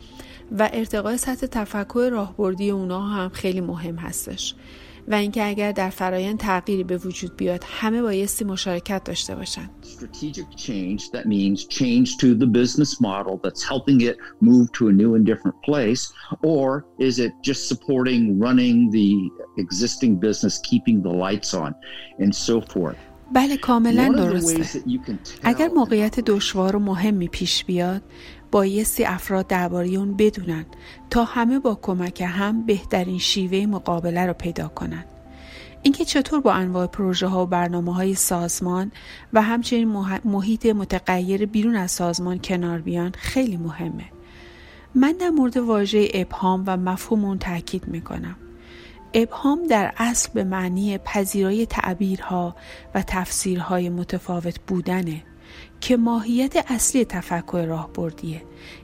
و 0.60 0.69
ارتقای 0.74 1.17
سطح 1.17 1.48
تفکر 1.48 2.10
راهبردی 2.12 2.69
اونا 2.69 3.01
هم 3.01 3.29
خیلی 3.29 3.62
مهم 3.62 3.95
هستش 3.95 4.55
و 5.07 5.13
اینکه 5.13 5.47
اگر 5.47 5.71
در 5.71 5.89
فرایند 5.89 6.39
تغییری 6.39 6.83
به 6.83 6.97
وجود 6.97 7.35
بیاد 7.38 7.63
همه 7.67 8.01
بایستی 8.01 8.45
مشارکت 8.45 9.03
داشته 9.03 9.35
باشن 9.35 9.69
strategic 9.83 10.57
change 10.57 11.01
that 11.12 11.25
means 11.25 11.65
change 11.65 12.17
to 12.17 12.27
the 12.41 12.47
business 12.47 13.01
model 13.01 13.39
that's 13.43 13.63
helping 13.63 14.01
it 14.01 14.17
move 14.41 14.71
to 14.71 14.88
a 14.88 14.91
new 14.91 15.15
and 15.15 15.25
different 15.25 15.57
place 15.69 16.03
or 16.43 16.85
is 17.00 17.19
it 17.19 17.31
just 17.50 17.62
supporting 17.71 18.39
running 18.45 18.77
the 18.97 19.09
existing 19.63 20.13
business 20.27 20.55
keeping 20.69 20.97
the 21.07 21.15
lights 21.25 21.53
on 21.53 21.71
and 22.24 22.31
so 22.47 22.55
forth 22.74 22.97
بله 23.33 23.57
کاملا 23.57 24.07
درسته 24.07 24.83
اگر 25.43 25.67
موقعیت 25.67 26.19
دشوار 26.19 26.75
و 26.75 26.79
مهمی 26.79 27.27
پیش 27.27 27.65
بیاد 27.65 28.01
بایستی 28.55 29.05
افراد 29.05 29.47
درباره 29.47 29.88
اون 29.88 30.13
بدونن 30.13 30.65
تا 31.09 31.24
همه 31.24 31.59
با 31.59 31.75
کمک 31.81 32.21
هم 32.21 32.65
بهترین 32.65 33.19
شیوه 33.19 33.65
مقابله 33.65 34.25
رو 34.25 34.33
پیدا 34.33 34.67
کنن. 34.67 35.05
اینکه 35.81 36.05
چطور 36.05 36.41
با 36.41 36.53
انواع 36.53 36.88
پروژه 36.88 37.27
ها 37.27 37.43
و 37.43 37.45
برنامه 37.45 37.93
های 37.95 38.15
سازمان 38.15 38.91
و 39.33 39.41
همچنین 39.41 39.88
محیط 40.25 40.65
متغیر 40.65 41.45
بیرون 41.45 41.75
از 41.75 41.91
سازمان 41.91 42.39
کنار 42.39 42.79
بیان 42.79 43.12
خیلی 43.17 43.57
مهمه. 43.57 44.05
من 44.95 45.12
در 45.12 45.29
مورد 45.29 45.57
واژه 45.57 46.07
ابهام 46.13 46.63
و 46.67 46.77
مفهوم 46.77 47.25
اون 47.25 47.39
تاکید 47.39 47.88
می‌کنم. 47.88 48.35
ابهام 49.13 49.67
در 49.67 49.93
اصل 49.97 50.29
به 50.33 50.43
معنی 50.43 50.97
پذیرای 50.97 51.65
تعبیرها 51.65 52.55
و 52.95 53.01
تفسیرهای 53.01 53.89
متفاوت 53.89 54.59
بودنه. 54.67 55.24
که 55.82 55.98
ماهیت 55.98 56.72
اصلی 56.72 57.05
تفکر 57.05 57.65
راهبردیه. 57.65 58.41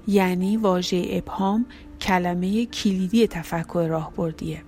یعنی 0.07 0.57
واژه 0.57 1.05
ابهام 1.09 1.65
کلمه 2.01 2.65
کلیدی 2.65 3.27
تفکر 3.27 3.87
راهبردیه. 3.87 4.63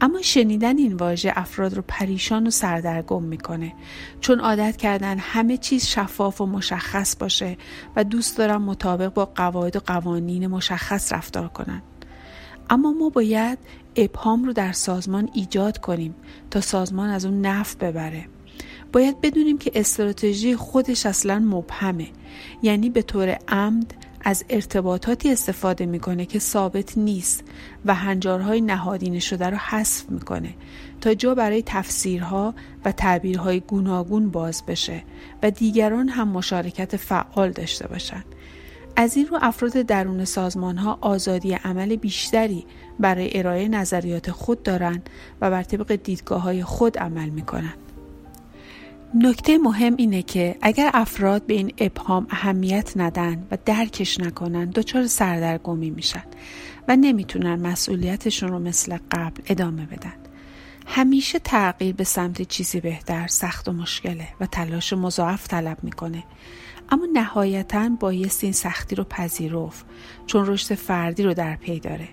اما 0.00 0.22
شنیدن 0.22 0.78
این 0.78 0.92
واژه 0.92 1.32
افراد 1.36 1.74
رو 1.74 1.82
پریشان 1.88 2.46
و 2.46 2.50
سردرگم 2.50 3.22
می‌کنه. 3.22 3.72
چون 4.20 4.40
عادت 4.40 4.76
کردن 4.76 5.18
همه 5.18 5.56
چیز 5.56 5.86
شفاف 5.86 6.40
و 6.40 6.46
مشخص 6.46 7.16
باشه 7.16 7.56
و 7.96 8.04
دوست 8.04 8.38
دارن 8.38 8.56
مطابق 8.56 9.14
با 9.14 9.24
قواعد 9.24 9.76
و 9.76 9.80
قوانین 9.80 10.46
مشخص 10.46 11.12
رفتار 11.12 11.48
کنن. 11.48 11.82
اما 12.70 12.92
ما 12.92 13.08
باید 13.08 13.58
ابهام 13.96 14.44
رو 14.44 14.52
در 14.52 14.72
سازمان 14.72 15.28
ایجاد 15.34 15.78
کنیم 15.78 16.14
تا 16.50 16.60
سازمان 16.60 17.10
از 17.10 17.24
اون 17.24 17.40
نفع 17.40 17.78
ببره. 17.78 18.28
باید 18.92 19.20
بدونیم 19.20 19.58
که 19.58 19.70
استراتژی 19.74 20.56
خودش 20.56 21.06
اصلا 21.06 21.38
مبهمه 21.38 22.08
یعنی 22.62 22.90
به 22.90 23.02
طور 23.02 23.38
عمد 23.48 23.94
از 24.20 24.44
ارتباطاتی 24.50 25.32
استفاده 25.32 25.86
می‌کنه 25.86 26.26
که 26.26 26.38
ثابت 26.38 26.98
نیست 26.98 27.44
و 27.84 27.94
هنجارهای 27.94 28.60
نهادینه 28.60 29.18
شده 29.18 29.50
رو 29.50 29.56
حذف 29.56 30.10
می‌کنه 30.10 30.54
تا 31.00 31.14
جا 31.14 31.34
برای 31.34 31.62
تفسیرها 31.66 32.54
و 32.84 32.92
تعبیرهای 32.92 33.60
گوناگون 33.60 34.30
باز 34.30 34.62
بشه 34.66 35.02
و 35.42 35.50
دیگران 35.50 36.08
هم 36.08 36.28
مشارکت 36.28 36.96
فعال 36.96 37.50
داشته 37.50 37.88
باشند. 37.88 38.24
از 38.96 39.16
این 39.16 39.26
رو 39.26 39.38
افراد 39.42 39.72
درون 39.72 40.24
سازمان 40.24 40.76
ها 40.76 40.98
آزادی 41.00 41.52
عمل 41.52 41.96
بیشتری 41.96 42.66
برای 42.98 43.38
ارائه 43.38 43.68
نظریات 43.68 44.30
خود 44.30 44.62
دارند 44.62 45.10
و 45.40 45.50
بر 45.50 45.62
طبق 45.62 45.94
دیدگاه 45.94 46.42
های 46.42 46.64
خود 46.64 46.98
عمل 46.98 47.28
می 47.28 47.42
کنند. 47.42 47.89
نکته 49.14 49.58
مهم 49.58 49.94
اینه 49.96 50.22
که 50.22 50.56
اگر 50.62 50.90
افراد 50.94 51.46
به 51.46 51.54
این 51.54 51.72
ابهام 51.78 52.26
اهمیت 52.30 52.92
ندن 52.96 53.46
و 53.50 53.58
درکش 53.64 54.20
نکنن 54.20 54.70
دچار 54.70 55.06
سردرگمی 55.06 55.90
میشن 55.90 56.22
و 56.88 56.96
نمی‌تونن 56.96 57.54
مسئولیتشون 57.54 58.48
رو 58.48 58.58
مثل 58.58 58.98
قبل 59.10 59.42
ادامه 59.46 59.86
بدن. 59.86 60.12
همیشه 60.86 61.38
تغییر 61.38 61.94
به 61.94 62.04
سمت 62.04 62.42
چیزی 62.42 62.80
بهتر 62.80 63.26
سخت 63.26 63.68
و 63.68 63.72
مشکله 63.72 64.28
و 64.40 64.46
تلاش 64.46 64.92
مضاعف 64.92 65.48
طلب 65.48 65.78
می‌کنه 65.82 66.24
اما 66.90 67.06
نهایتا 67.12 67.88
بایست 68.00 68.44
این 68.44 68.52
سختی 68.52 68.94
رو 68.94 69.04
پذیرفت 69.04 69.86
چون 70.26 70.46
رشد 70.46 70.74
فردی 70.74 71.22
رو 71.22 71.34
در 71.34 71.56
پی 71.56 71.80
داره 71.80 72.08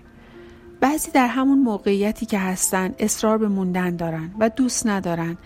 بعضی 0.80 1.10
در 1.10 1.26
همون 1.26 1.58
موقعیتی 1.58 2.26
که 2.26 2.38
هستن 2.38 2.94
اصرار 2.98 3.38
به 3.38 3.48
موندن 3.48 3.96
دارن 3.96 4.34
و 4.38 4.48
دوست 4.48 4.86
ندارن 4.86 5.38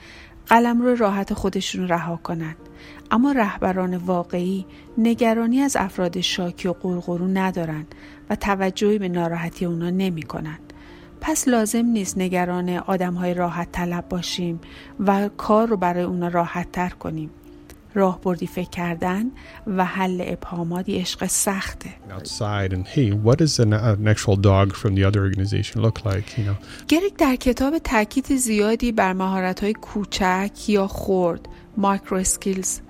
قلم 0.46 0.82
رو 0.82 0.94
راحت 0.94 1.34
خودشون 1.34 1.88
رها 1.88 2.16
کنن 2.16 2.54
اما 3.10 3.32
رهبران 3.32 3.96
واقعی 3.96 4.66
نگرانی 4.98 5.60
از 5.60 5.76
افراد 5.76 6.20
شاکی 6.20 6.68
و 6.68 6.72
قرقرو 6.72 7.28
ندارن 7.28 7.86
و 8.30 8.36
توجهی 8.36 8.98
به 8.98 9.08
ناراحتی 9.08 9.64
اونا 9.64 9.90
نمی 9.90 10.22
کنن. 10.22 10.58
پس 11.20 11.48
لازم 11.48 11.86
نیست 11.86 12.18
نگران 12.18 12.68
آدم 12.68 13.14
های 13.14 13.34
راحت 13.34 13.72
طلب 13.72 14.08
باشیم 14.08 14.60
و 15.00 15.28
کار 15.28 15.68
رو 15.68 15.76
برای 15.76 16.04
اونا 16.04 16.28
راحت 16.28 16.72
تر 16.72 16.88
کنیم. 16.88 17.30
راهبردی 17.94 18.46
فکر 18.46 18.70
کردن 18.70 19.30
و 19.66 19.84
حل 19.84 20.24
ابهامات 20.26 20.88
عشق 20.88 21.26
سخته. 21.26 21.90
Outside 22.18 22.72
and 22.72 22.86
hey, 22.86 23.10
what 23.10 23.38
does 23.38 23.58
an, 23.58 23.72
an 23.72 24.08
actual 24.08 24.36
dog 24.36 24.74
from 24.74 24.94
the 24.94 25.04
other 25.04 25.22
organization 25.22 25.82
look 25.82 26.04
like, 26.04 26.38
you 26.38 26.44
know? 26.44 26.56
گریک 26.88 27.16
در 27.18 27.36
کتاب 27.36 27.78
تاکید 27.78 28.36
زیادی 28.36 28.92
بر 28.92 29.12
مهارت 29.12 29.60
های 29.60 29.72
کوچک 29.72 30.68
یا 30.68 30.86
خرد 30.86 31.48
micro 31.76 32.16
skills 32.16 32.80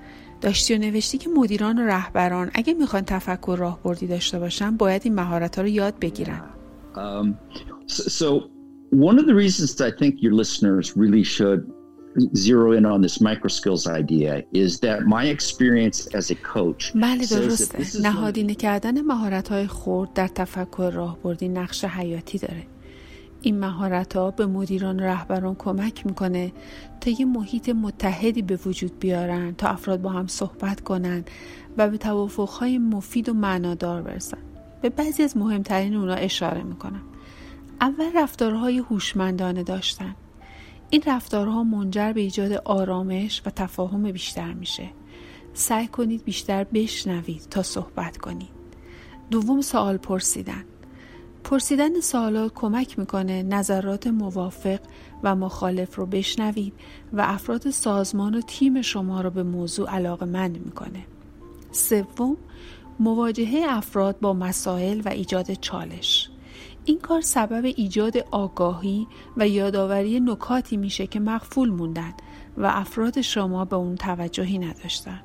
داشتی 0.40 0.74
و 0.74 0.78
نوشتی 0.78 1.18
که 1.18 1.30
مدیران 1.36 1.78
و 1.78 1.82
رهبران 1.82 2.50
اگه 2.54 2.74
می‌خوان 2.74 3.04
تفکر 3.04 3.56
راهبردی 3.58 4.06
داشته 4.06 4.38
باشن 4.38 4.76
باید 4.76 5.02
این 5.04 5.14
مهارت 5.14 5.56
ها 5.56 5.62
رو 5.62 5.68
یاد 5.68 5.98
بگیرن. 6.00 6.40
Um, 6.94 7.36
so, 7.86 8.02
so 8.20 8.50
one 8.90 9.18
of 9.18 9.26
the 9.26 9.34
reasons 9.34 9.80
I 9.80 9.90
think 9.90 10.22
your 10.22 10.34
listeners 10.42 10.96
really 10.96 11.24
should 11.24 11.60
zero 12.34 12.72
in 12.72 12.84
on 12.84 13.00
this 13.00 13.20
micro 13.20 13.48
skills 13.48 13.86
idea 13.86 14.42
is 14.52 14.80
that 14.80 14.98
my 15.06 15.24
experience 15.36 16.06
as 16.14 16.30
a 16.30 16.34
coach 16.54 16.92
بله 16.94 17.26
درسته. 17.26 18.02
نهادینه 18.02 18.54
کردن 18.54 19.00
مهارت 19.00 19.48
های 19.48 19.66
خرد 19.66 20.12
در 20.12 20.28
تفکر 20.28 20.90
راهبردی 20.90 21.48
نقش 21.48 21.84
حیاتی 21.84 22.38
داره. 22.38 22.66
این 23.42 23.58
مهارت 23.58 24.16
ها 24.16 24.30
به 24.30 24.46
مدیران 24.46 25.00
و 25.00 25.02
رهبران 25.02 25.54
کمک 25.54 26.06
می‌کنه 26.06 26.52
تا 27.00 27.10
یه 27.10 27.24
محیط 27.24 27.68
متحدی 27.68 28.42
به 28.42 28.58
وجود 28.66 28.98
بیارن 28.98 29.54
تا 29.54 29.68
افراد 29.68 30.02
با 30.02 30.10
هم 30.10 30.26
صحبت 30.26 30.80
کنن 30.80 31.24
و 31.76 31.88
به 31.88 31.98
توافقهای 31.98 32.78
مفید 32.78 33.28
و 33.28 33.34
معنادار 33.34 34.02
برسن. 34.02 34.38
به 34.82 34.88
بعضی 34.88 35.22
از 35.22 35.36
مهمترین 35.36 35.96
اونا 35.96 36.14
اشاره 36.14 36.62
می‌کنم. 36.62 37.02
اول 37.80 38.10
رفتارهای 38.14 38.78
هوشمندانه 38.78 39.62
داشتن. 39.62 40.14
این 40.92 41.02
رفتارها 41.06 41.64
منجر 41.64 42.12
به 42.12 42.20
ایجاد 42.20 42.52
آرامش 42.52 43.42
و 43.46 43.50
تفاهم 43.50 44.12
بیشتر 44.12 44.52
میشه. 44.52 44.88
سعی 45.54 45.86
کنید 45.86 46.24
بیشتر 46.24 46.64
بشنوید 46.64 47.46
تا 47.50 47.62
صحبت 47.62 48.16
کنید. 48.16 48.48
دوم 49.30 49.60
سوال 49.60 49.96
پرسیدن. 49.96 50.64
پرسیدن 51.44 52.00
سوالات 52.00 52.52
کمک 52.54 52.98
می‌کنه 52.98 53.42
نظرات 53.42 54.06
موافق 54.06 54.80
و 55.22 55.34
مخالف 55.34 55.94
رو 55.96 56.06
بشنوید 56.06 56.72
و 57.12 57.20
افراد 57.20 57.70
سازمان 57.70 58.34
و 58.34 58.40
تیم 58.40 58.82
شما 58.82 59.20
رو 59.20 59.30
به 59.30 59.42
موضوع 59.42 59.90
علاقه 59.90 60.26
مند 60.26 60.58
می‌کنه. 60.64 61.06
سوم 61.70 62.36
مواجهه 62.98 63.64
افراد 63.68 64.20
با 64.20 64.32
مسائل 64.32 65.02
و 65.04 65.08
ایجاد 65.08 65.52
چالش. 65.52 66.28
این 66.84 66.98
کار 66.98 67.20
سبب 67.20 67.64
ایجاد 67.64 68.16
آگاهی 68.30 69.06
و 69.36 69.48
یادآوری 69.48 70.20
نکاتی 70.20 70.76
میشه 70.76 71.06
که 71.06 71.20
مخفول 71.20 71.70
موندن 71.70 72.12
و 72.56 72.66
افراد 72.66 73.20
شما 73.20 73.64
به 73.64 73.76
اون 73.76 73.94
توجهی 73.96 74.58
نداشتن. 74.58 75.22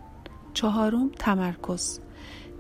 چهارم 0.54 1.10
تمرکز. 1.10 2.00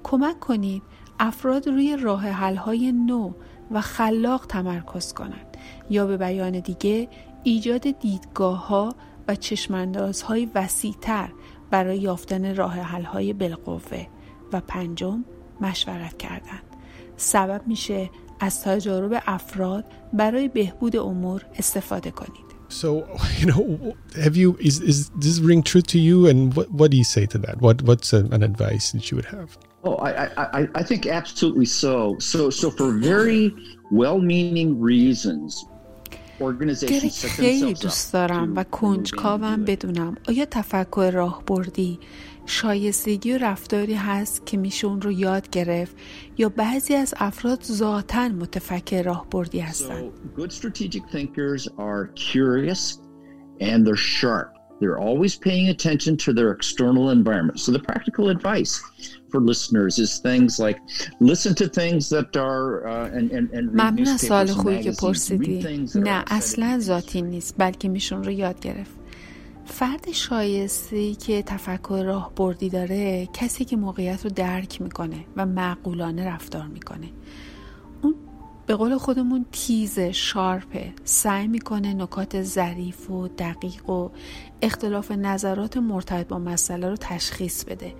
کمک 0.03 0.39
کنید 0.39 0.83
افراد 1.19 1.67
روی 1.67 1.97
راه 1.97 2.27
حل‌های 2.27 2.91
نو 2.91 3.31
و 3.71 3.81
خلاق 3.81 4.45
تمرکز 4.45 5.13
کنند 5.13 5.57
یا 5.89 6.05
به 6.05 6.17
بیان 6.17 6.59
دیگه 6.59 7.09
ایجاد 7.43 7.99
دیدگاه 7.99 8.67
ها 8.67 8.95
و 9.27 9.35
چشماندازهای 9.35 10.49
وسیعتر 10.55 11.29
برای 11.71 11.97
یافتن 11.97 12.55
راه 12.55 12.73
حل‌های 12.73 13.33
بالقوه. 13.33 14.07
و 14.53 14.61
پنجم 14.61 15.25
مشورت 15.61 16.17
کردن. 16.17 16.59
سبب 17.17 17.61
میشه 17.67 18.09
از 18.39 18.61
تجارب 18.61 19.21
افراد 19.25 19.85
برای 20.13 20.47
بهبود 20.47 20.95
امور 20.95 21.45
استفاده 21.57 22.11
کنید. 22.11 22.47
So, 22.69 23.07
you 23.39 23.45
know, 23.45 23.95
have 24.15 24.35
you 24.35 24.57
is 24.59 24.81
is 24.81 25.09
this 25.11 25.39
ring 25.39 25.63
true 25.63 25.81
to 25.93 25.99
you, 25.99 26.27
and 26.27 26.53
what 26.53 26.69
what 26.71 26.91
do 26.91 26.97
you 26.97 27.03
say 27.15 27.25
to 27.33 27.37
that? 27.45 27.61
What 27.61 27.81
what's 27.81 28.11
an, 28.13 28.33
an 28.33 28.43
advice 28.43 28.91
that 28.91 29.09
you 29.09 29.15
would 29.17 29.25
have? 29.25 29.57
Oh, 29.85 29.95
I, 29.95 30.11
I 30.57 30.67
I 30.75 30.83
think 30.83 31.05
absolutely 31.07 31.65
so. 31.65 32.17
So 32.19 32.49
so 32.49 32.69
for 32.69 32.91
very 32.91 33.55
well-meaning 33.91 34.69
reasons, 34.81 35.65
organizations 36.41 37.25
خیلی 37.25 37.73
دوست 37.73 38.13
دارم 38.13 38.55
و 38.55 38.63
کنجکاوم 38.63 39.63
بدونم 39.65 40.17
آیا 40.29 40.45
تفکر 40.45 41.11
راهبردی 41.11 41.99
شایستگی 42.47 43.33
و 43.33 43.37
رفتاری 43.37 43.93
هست 43.93 44.45
که 44.45 44.57
میشه 44.57 44.87
اون 44.87 45.01
رو 45.01 45.11
یاد 45.11 45.49
گرفت 45.49 45.95
یا 46.37 46.49
بعضی 46.49 46.95
از 46.95 47.13
افراد 47.17 47.63
ذاتا 47.63 48.29
متفکر 48.29 49.01
راهبردی 49.01 49.59
هستن 49.59 49.99
so, 49.99 50.39
good 50.39 50.51
strategic 50.51 51.03
thinkers 51.11 51.67
are 51.77 52.07
curious 52.15 52.99
and 53.61 53.85
they're 53.85 53.95
sharp 53.95 54.57
they're 54.79 54.99
always 54.99 55.35
paying 55.35 55.69
attention 55.69 56.15
to 56.25 56.33
their 56.37 56.51
external 56.51 57.09
environment 57.09 57.59
so 57.59 57.71
the 57.71 57.83
practical 57.91 58.29
advice 58.29 58.73
for 59.31 59.39
listeners 59.41 59.93
is 60.05 60.19
things 60.19 60.59
like 60.65 60.79
listen 61.19 61.53
to 61.61 61.67
things 61.81 62.09
that 62.15 62.29
are 62.37 62.87
uh, 62.87 63.17
and, 63.17 63.31
and, 63.31 63.45
and 63.57 63.65
ممنون 63.73 64.07
از 64.07 64.21
سوال 64.21 64.47
خوبی 64.47 64.79
که 64.79 64.91
پرسیدی 64.91 65.87
نه 65.95 66.23
اصلا 66.27 66.79
ذاتی 66.79 67.21
نیست 67.21 67.55
بلکه 67.57 67.89
میشون 67.89 68.23
رو 68.23 68.31
یاد 68.31 68.59
گرفت 68.59 68.96
فرد 69.67 70.11
شایسته 70.11 71.13
که 71.13 71.41
تفکر 71.41 72.03
راه 72.05 72.31
بردی 72.35 72.69
داره 72.69 73.25
کسی 73.33 73.65
که 73.65 73.77
موقعیت 73.77 74.23
رو 74.23 74.29
درک 74.29 74.81
می‌کنه 74.81 75.25
و 75.37 75.45
معقولانه 75.45 76.27
رفتار 76.27 76.67
می‌کنه. 76.67 77.07
اون 78.01 78.15
به 78.65 78.75
قول 78.75 78.97
خودمون 78.97 79.45
تیز 79.51 79.99
شارپه 79.99 80.93
سعی 81.03 81.47
می‌کنه 81.47 81.93
نکات 81.93 82.43
ظریف 82.43 83.09
و 83.09 83.27
دقیق 83.27 83.89
و 83.89 84.09
اختلاف 84.61 85.11
نظرات 85.11 85.77
مرتبط 85.77 86.27
با 86.27 86.39
مسئله 86.39 86.89
رو 86.89 86.95
تشخیص 86.95 87.63
بده. 87.63 87.93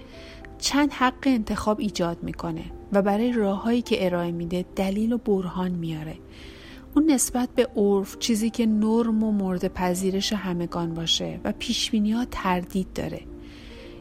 چند 0.58 0.92
حق 0.92 1.24
انتخاب 1.24 1.80
ایجاد 1.80 2.24
می‌کنه 2.24 2.64
و 2.94 3.02
برای 3.02 3.32
راههایی 3.32 3.82
که 3.82 4.06
ارائه 4.06 4.32
میده 4.32 4.66
دلیل 4.76 5.14
و 5.14 5.18
برهان 5.18 5.72
میاره. 5.72 6.18
اون 6.98 7.12
نسبت 7.12 7.50
به 7.50 7.68
عرف 7.76 8.20
چیزی 8.20 8.50
که 8.50 8.66
نرم 8.66 9.24
و 9.24 9.32
مورد 9.32 9.68
پذیرش 9.68 10.34
همگان 10.34 10.94
باشه 10.94 11.40
و 11.44 11.54
پیشبینی 11.60 12.12
ها 12.12 12.26
تردید 12.32 12.94
داره. 12.96 13.22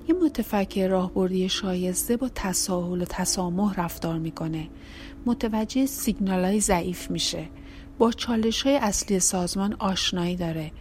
یه 0.08 0.14
متفکر 0.14 0.88
راهبردی 0.88 1.48
شایسته 1.48 2.16
با 2.16 2.28
تساهل 2.34 3.02
و 3.02 3.04
تسامح 3.04 3.74
رفتار 3.74 4.18
می‌کنه. 4.18 4.68
متوجه 5.26 5.86
سیگنال 5.86 6.44
های 6.44 6.60
ضعیف 6.60 7.10
میشه. 7.10 7.48
با 7.98 8.12
چالش 8.12 8.62
های 8.62 8.76
اصلی 8.76 9.20
سازمان 9.20 9.76
آشنایی 9.78 10.36
داره 10.36 10.72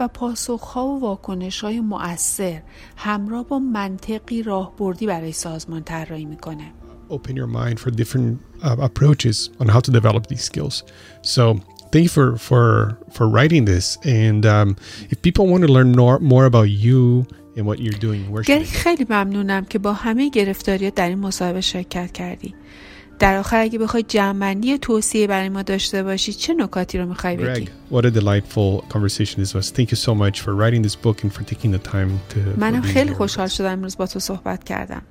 و 0.00 0.08
پاسخها 0.08 0.86
و 0.86 1.00
واکنش 1.00 1.60
های 1.60 1.80
مؤثر 1.80 2.62
همراه 2.96 3.44
با 3.44 3.58
منطقی 3.58 4.42
راهبردی 4.42 5.06
برای 5.06 5.32
سازمان 5.32 5.82
طراحی 5.82 6.24
می‌کنه. 6.24 6.72
open 7.09 7.35
your 7.35 7.47
mind 7.47 7.79
for 7.79 7.91
different 7.91 8.41
uh, 8.63 8.75
approaches 8.79 9.49
on 9.59 9.67
how 9.67 9.79
to 9.79 9.91
develop 9.91 10.27
these 10.27 10.43
skills. 10.43 10.83
So 11.21 11.59
thank 11.91 12.03
you 12.03 12.09
for 12.09 12.37
for 12.37 12.97
for 13.11 13.27
writing 13.27 13.65
this. 13.65 13.97
And 14.05 14.45
um, 14.45 14.75
if 15.09 15.21
people 15.21 15.47
want 15.47 15.63
to 15.67 15.71
learn 15.71 15.91
more, 15.91 16.19
more 16.19 16.45
about 16.45 16.69
you 16.69 17.25
and 17.55 17.65
what 17.65 17.79
you're 17.79 17.99
doing, 18.07 18.31
where 18.31 18.43
should 18.43 18.67
خیلی 18.67 19.05
ممنونم 19.09 19.65
که 19.65 19.79
با 19.79 19.93
همه 19.93 20.29
گرفتاری 20.29 20.91
در 20.91 21.09
این 21.09 21.19
مصاحبه 21.19 21.61
شرکت 21.61 22.11
کردی. 22.11 22.55
در 23.19 23.37
آخر 23.37 23.59
اگه 23.59 23.79
بخوای 23.79 24.03
جمعنی 24.03 24.77
توصیه 24.77 25.27
برای 25.27 25.49
ما 25.49 25.61
داشته 25.61 26.03
باشی 26.03 26.33
چه 26.33 26.53
نکاتی 26.53 26.97
رو 26.97 27.05
میخوای 27.05 27.37
بگی؟ 27.37 27.67
what 27.91 28.05
a 28.05 28.11
delightful 28.11 28.85
conversation 28.89 29.43
this 29.43 29.53
was. 29.53 29.71
Thank 29.71 29.91
you 29.91 29.97
so 29.97 30.15
much 30.15 30.41
for 30.41 30.55
writing 30.55 30.81
this 30.81 30.95
book 30.95 31.23
and 31.23 31.33
for 31.33 31.43
taking 31.43 31.71
the 31.71 31.91
time 31.91 32.19
to 32.33 32.57
منم 32.57 32.81
خیلی 32.81 33.13
خوشحال 33.13 33.47
شدم 33.47 33.71
امروز 33.71 33.97
با 33.97 34.07
تو 34.07 34.19
صحبت 34.19 34.63
کردم. 34.63 35.01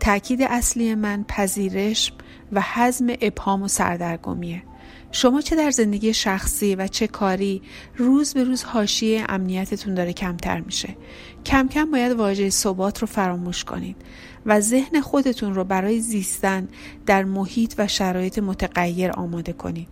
تاکید 0.00 0.42
اصلی 0.42 0.94
من 0.94 1.24
پذیرش 1.28 2.12
و 2.52 2.62
حزم 2.74 3.06
ابهام 3.20 3.62
و 3.62 3.68
سردرگمیه. 3.68 4.62
شما 5.12 5.40
چه 5.40 5.56
در 5.56 5.70
زندگی 5.70 6.14
شخصی 6.14 6.74
و 6.74 6.86
چه 6.86 7.06
کاری 7.06 7.62
روز 7.96 8.34
به 8.34 8.44
روز 8.44 8.64
حاشیه 8.64 9.24
امنیتتون 9.28 9.94
داره 9.94 10.12
کمتر 10.12 10.60
میشه. 10.60 10.96
کم 11.46 11.68
کم 11.68 11.90
باید 11.90 12.12
واژه 12.12 12.50
ثبات 12.50 12.98
رو 12.98 13.06
فراموش 13.06 13.64
کنید 13.64 13.96
و 14.46 14.60
ذهن 14.60 15.00
خودتون 15.00 15.54
رو 15.54 15.64
برای 15.64 16.00
زیستن 16.00 16.68
در 17.06 17.24
محیط 17.24 17.74
و 17.78 17.88
شرایط 17.88 18.38
متغیر 18.38 19.10
آماده 19.10 19.52
کنید 19.52 19.88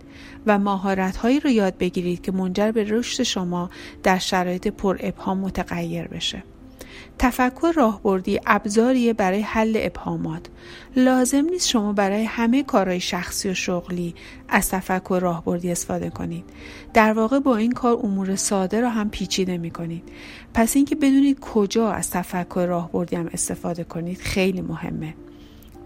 و 0.46 0.58
مهارت 0.58 1.16
هایی 1.16 1.40
رو 1.40 1.50
یاد 1.50 1.78
بگیرید 1.78 2.22
که 2.22 2.32
منجر 2.32 2.72
به 2.72 2.84
رشد 2.84 3.22
شما 3.22 3.70
در 4.02 4.18
شرایط 4.18 4.68
پر 4.68 4.96
ابهام 5.00 5.38
متغیر 5.38 6.08
بشه. 6.08 6.42
تفکر 7.22 7.72
راهبردی 7.76 8.40
ابزاریه 8.46 9.12
برای 9.12 9.40
حل 9.40 9.78
ابهامات. 9.80 10.46
لازم 10.96 11.44
نیست 11.44 11.68
شما 11.68 11.92
برای 11.92 12.24
همه 12.24 12.62
کارهای 12.62 13.00
شخصی 13.00 13.48
و 13.48 13.54
شغلی 13.54 14.14
از 14.48 14.68
تفکر 14.70 15.18
راهبردی 15.22 15.72
استفاده 15.72 16.10
کنید. 16.10 16.44
در 16.94 17.12
واقع 17.12 17.38
با 17.38 17.56
این 17.56 17.72
کار 17.72 17.98
امور 18.02 18.36
ساده 18.36 18.80
را 18.80 18.90
هم 18.90 19.10
پیچیده 19.10 19.58
می 19.58 19.70
کنید 19.70 20.02
پس 20.54 20.76
اینکه 20.76 20.94
بدونید 20.94 21.40
کجا 21.40 21.90
از 21.90 22.10
تفکر 22.10 22.66
راهبردی 22.66 23.16
هم 23.16 23.30
استفاده 23.32 23.84
کنید 23.84 24.18
خیلی 24.18 24.60
مهمه. 24.60 25.14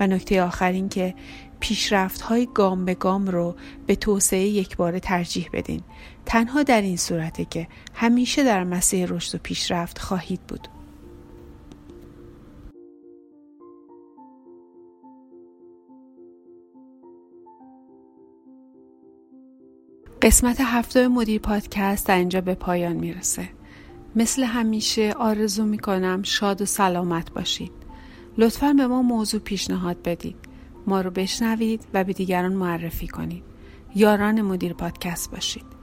و 0.00 0.06
نکته 0.06 0.42
آخر 0.42 0.72
این 0.72 0.88
که 0.88 1.14
پیشرفت 1.60 2.20
های 2.20 2.48
گام 2.54 2.84
به 2.84 2.94
گام 2.94 3.26
رو 3.26 3.56
به 3.86 3.96
توسعه 3.96 4.46
یک 4.46 4.76
بار 4.76 4.98
ترجیح 4.98 5.48
بدین. 5.52 5.80
تنها 6.26 6.62
در 6.62 6.80
این 6.82 6.96
صورته 6.96 7.44
که 7.44 7.68
همیشه 7.94 8.44
در 8.44 8.64
مسیر 8.64 9.08
رشد 9.12 9.34
و 9.34 9.38
پیشرفت 9.42 9.98
خواهید 9.98 10.40
بود. 10.40 10.68
قسمت 20.24 20.60
هفته 20.60 21.08
مدیر 21.08 21.40
پادکست 21.40 22.06
در 22.06 22.18
اینجا 22.18 22.40
به 22.40 22.54
پایان 22.54 22.92
می‌رسه. 22.96 23.48
مثل 24.16 24.42
همیشه 24.42 25.12
آرزو 25.12 25.64
می‌کنم 25.64 26.22
شاد 26.22 26.62
و 26.62 26.64
سلامت 26.64 27.32
باشید. 27.32 27.72
لطفا 28.38 28.72
به 28.72 28.86
ما 28.86 29.02
موضوع 29.02 29.40
پیشنهاد 29.40 30.02
بدید. 30.02 30.36
ما 30.86 31.00
رو 31.00 31.10
بشنوید 31.10 31.84
و 31.94 32.04
به 32.04 32.12
دیگران 32.12 32.52
معرفی 32.52 33.08
کنید. 33.08 33.42
یاران 33.94 34.42
مدیر 34.42 34.72
پادکست 34.72 35.30
باشید. 35.30 35.73